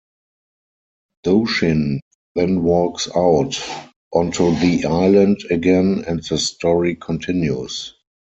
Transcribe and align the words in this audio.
Doshin 1.23 1.99
then 2.33 2.63
walks 2.63 3.07
out 3.15 3.61
onto 4.11 4.49
the 4.55 4.85
island 4.85 5.43
again 5.51 6.05
and 6.07 6.23
the 6.23 6.39
story 6.39 6.95
continues. 6.95 7.93